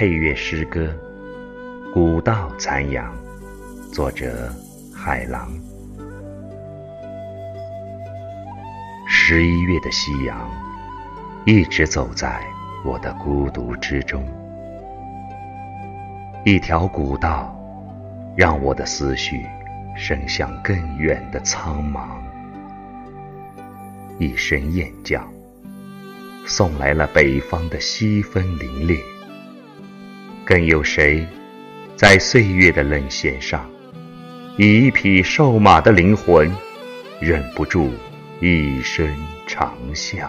[0.00, 0.96] 配乐诗歌
[1.92, 3.14] 《古道残阳》，
[3.92, 4.50] 作者
[4.94, 5.52] 海狼。
[9.06, 10.50] 十一月的夕阳，
[11.44, 12.40] 一直走在
[12.82, 14.26] 我的孤独之中。
[16.46, 17.54] 一条古道，
[18.34, 19.44] 让我的思绪
[19.94, 22.08] 伸向更远的苍茫。
[24.18, 25.22] 一声雁叫，
[26.46, 28.98] 送来了北方的西风凛冽。
[30.50, 31.24] 更有谁，
[31.94, 33.70] 在岁月的冷弦上，
[34.58, 36.52] 以一匹瘦马的灵魂，
[37.20, 37.92] 忍不住
[38.40, 39.08] 一声
[39.46, 40.28] 长啸。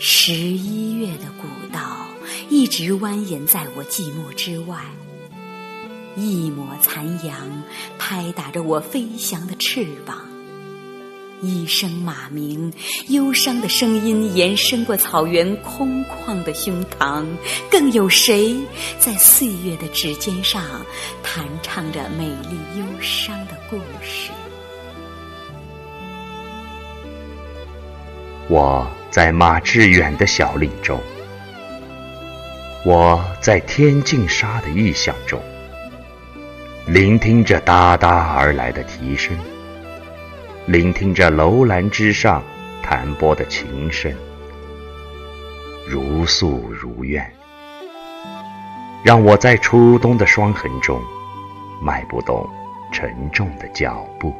[0.00, 2.08] 十一月的古道，
[2.50, 4.80] 一直蜿蜒在我寂寞之外。
[6.16, 7.36] 一抹残阳，
[8.00, 10.31] 拍打着我飞翔的翅膀。
[11.42, 12.72] 一声马鸣，
[13.08, 17.26] 忧伤的声音延伸过草原空旷的胸膛。
[17.68, 18.56] 更有谁
[19.00, 20.62] 在岁月的指尖上
[21.20, 24.30] 弹唱着美丽忧伤的故事？
[28.48, 31.00] 我在马致远的小岭中，
[32.84, 35.42] 我在天净沙的异象中，
[36.86, 39.36] 聆听着哒哒而来的笛声。
[40.66, 42.40] 聆听着楼兰之上
[42.82, 44.14] 弹拨的琴声，
[45.88, 47.28] 如诉如愿，
[49.02, 51.02] 让我在初冬的霜痕中
[51.82, 52.48] 迈不动
[52.92, 54.32] 沉重的脚步。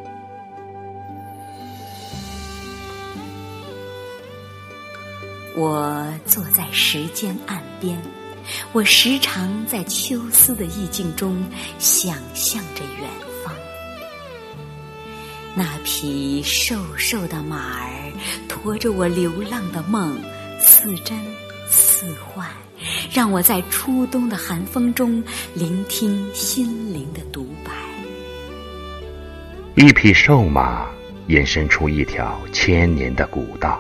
[5.57, 8.01] 我坐在时间岸边，
[8.73, 11.45] 我时常在秋思的意境中
[11.81, 13.32] 想象着远。
[15.55, 18.13] 那匹瘦瘦的马儿
[18.49, 20.19] 驮着我流浪的梦，
[20.59, 21.19] 似真
[21.69, 22.49] 似幻，
[23.13, 25.23] 让我在初冬的寒风中
[25.53, 27.71] 聆听心灵的独白。
[29.75, 30.87] 一匹瘦马
[31.27, 33.79] 延伸出一条千年的古道，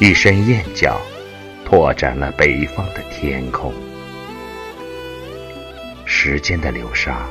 [0.00, 0.98] 一声雁叫
[1.66, 3.74] 拓展了北方的天空。
[6.06, 7.26] 时间的流沙，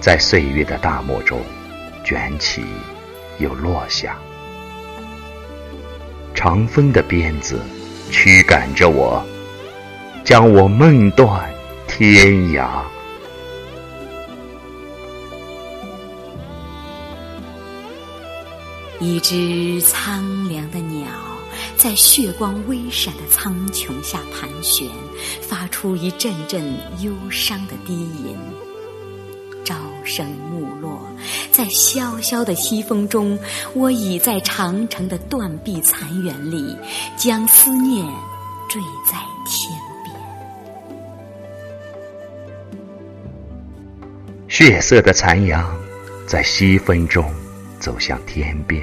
[0.00, 1.40] 在岁月的大漠中。
[2.04, 2.64] 卷起，
[3.38, 4.18] 又落下。
[6.34, 7.60] 长风的鞭子
[8.10, 9.24] 驱赶着我，
[10.24, 11.48] 将我梦断
[11.86, 12.68] 天涯。
[18.98, 21.08] 一只苍凉的鸟，
[21.76, 24.88] 在血光微闪的苍穹下盘旋，
[25.40, 26.62] 发出一阵阵
[27.00, 28.36] 忧伤的低吟。
[29.64, 29.74] 朝
[30.04, 31.00] 升暮落，
[31.52, 33.38] 在萧萧的西风中，
[33.74, 36.76] 我倚在长城的断壁残垣里，
[37.16, 38.06] 将思念
[38.70, 40.16] 坠在天边。
[44.48, 45.70] 血色的残阳
[46.26, 47.30] 在西风中
[47.78, 48.82] 走向天边。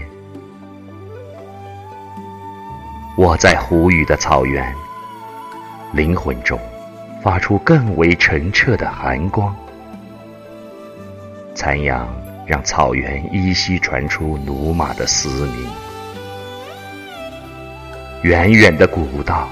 [3.18, 4.74] 我在胡语的草原，
[5.92, 6.60] 灵魂中
[7.22, 9.54] 发出更为澄澈的寒光。
[11.56, 12.08] 残阳
[12.50, 15.70] 让草原依稀传出驽马的嘶鸣。
[18.24, 19.48] 远远的古道，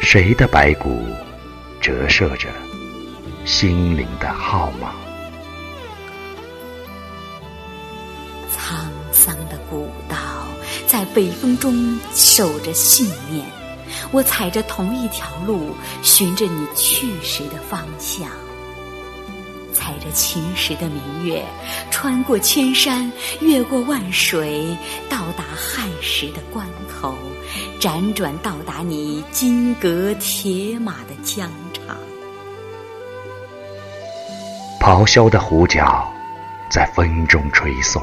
[0.00, 1.02] 谁的白骨
[1.80, 2.50] 折射着
[3.46, 4.90] 心灵的号码？
[8.54, 10.18] 沧桑的古道，
[10.86, 13.46] 在北风中守着信念。
[14.12, 18.28] 我踩着同一条路，寻着你去时的方向。
[19.86, 21.44] 踩着秦时的明月，
[21.92, 23.08] 穿过千山，
[23.40, 24.76] 越过万水，
[25.08, 27.14] 到达汉时的关口，
[27.78, 31.96] 辗转到达你金戈铁马的疆场。
[34.80, 36.12] 咆哮的胡角
[36.68, 38.02] 在风中吹送，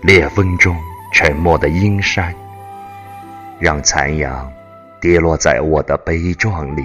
[0.00, 0.76] 烈风中
[1.12, 2.34] 沉默的阴山，
[3.60, 4.52] 让残阳
[5.00, 6.84] 跌落在我的悲壮里，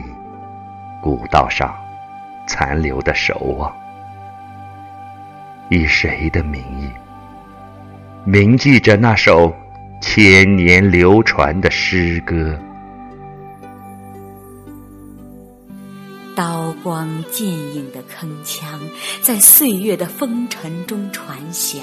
[1.02, 1.76] 古道上。
[2.48, 3.74] 残留的守望，
[5.70, 6.90] 以谁的名义
[8.24, 9.54] 铭记着那首
[10.02, 12.58] 千年流传的诗歌？
[16.36, 18.62] 刀光剑影的铿锵，
[19.22, 21.82] 在岁月的风尘中传响；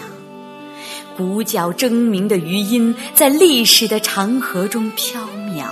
[1.16, 5.66] 鼓角争鸣的余音，在历史的长河中飘渺。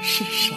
[0.00, 0.54] 是谁？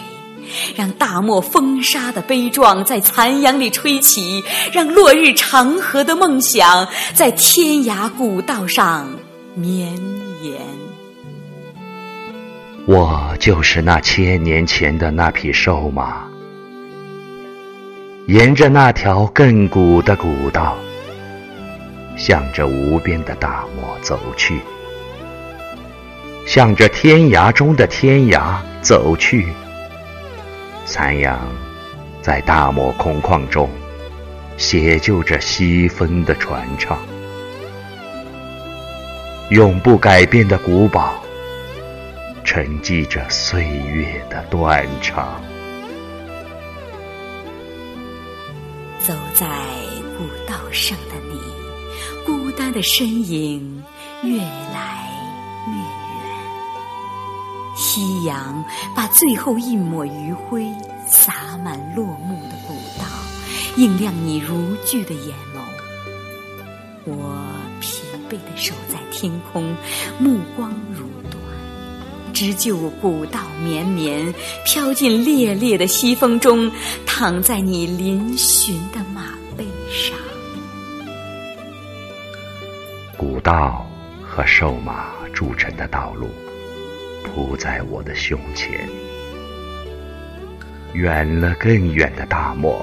[0.74, 9.08] 让大漠风沙的悲壮在残阳里吹起，让落日长河的梦想在天涯古道上
[9.54, 9.92] 绵
[10.42, 10.54] 延。
[12.86, 16.24] 我就是那千年前的那匹瘦马，
[18.26, 20.76] 沿着那条亘古的古道，
[22.16, 24.60] 向着无边的大漠走去，
[26.46, 29.48] 向着天涯中的天涯走去。
[30.86, 31.40] 残阳
[32.22, 33.68] 在大漠空旷中，
[34.56, 36.96] 写就着西风的传唱。
[39.50, 41.20] 永不改变的古堡，
[42.44, 45.42] 沉寂着岁月的断肠。
[49.00, 49.46] 走在
[50.16, 51.40] 古道上的你，
[52.24, 53.84] 孤单的身影
[54.22, 55.08] 越来
[55.68, 56.05] 越。
[57.96, 58.62] 夕阳
[58.94, 60.70] 把最后一抹余晖
[61.06, 63.06] 洒满落幕的古道，
[63.78, 65.60] 映亮你如炬的眼眸。
[67.06, 67.42] 我。
[67.78, 69.62] 疲惫的守在天空，
[70.18, 71.40] 目光如断，
[72.32, 74.34] 只就古道绵绵，
[74.64, 76.70] 飘进烈烈的西风中，
[77.04, 80.18] 躺在你嶙峋的马背上。
[83.16, 83.86] 古道
[84.22, 86.28] 和瘦马铸成的道路，
[87.26, 88.88] 铺在我的胸前。
[90.94, 92.82] 远了更远的大漠，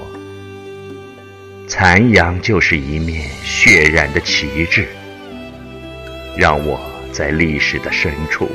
[1.66, 4.86] 残阳就是一面血染的旗帜。
[6.36, 6.78] 让我
[7.12, 8.48] 在历史的深处，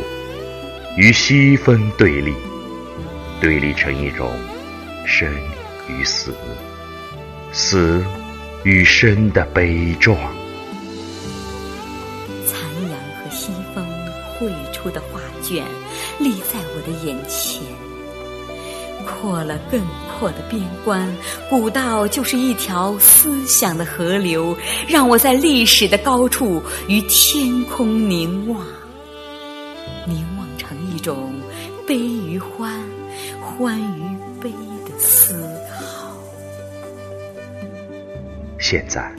[0.95, 2.33] 与西风对立，
[3.41, 4.31] 对立成一种
[5.05, 5.33] 生
[5.89, 6.33] 与死、
[7.51, 8.03] 死
[8.63, 10.17] 与生的悲壮。
[15.49, 15.65] 卷，
[16.19, 17.63] 立在我的眼前。
[19.03, 21.11] 扩了更阔的边关，
[21.49, 24.55] 古道就是一条思想的河流，
[24.87, 28.63] 让我在历史的高处与天空凝望，
[30.05, 31.33] 凝望成一种
[31.87, 32.79] 悲与欢、
[33.41, 34.03] 欢与
[34.39, 34.51] 悲
[34.85, 35.33] 的思
[35.71, 36.15] 考。
[38.59, 39.11] 现在，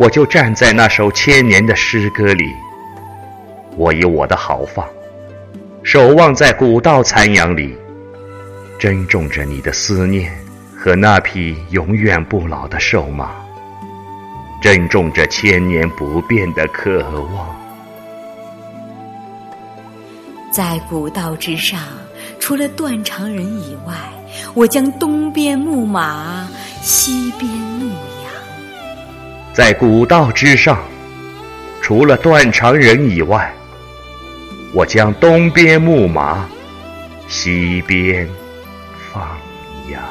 [0.00, 2.50] 我就站在那首千年的诗歌里，
[3.76, 4.84] 我以我的豪放，
[5.84, 7.76] 守望在古道残阳里。
[8.76, 10.32] 珍重着你的思念
[10.76, 13.30] 和那匹永远不老的瘦马，
[14.60, 17.00] 珍重着千年不变的渴
[17.34, 17.54] 望。
[20.50, 21.80] 在古道之上，
[22.40, 23.94] 除了断肠人以外，
[24.54, 26.46] 我将东边牧马，
[26.82, 28.32] 西边牧羊。
[29.52, 30.78] 在古道之上，
[31.80, 33.50] 除了断肠人以外，
[34.74, 36.48] 我将东边牧马，
[37.28, 38.28] 西边。
[39.12, 39.22] 放
[39.88, 40.02] 羊。